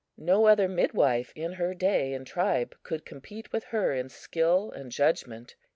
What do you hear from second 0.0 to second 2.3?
No other midwife in her day and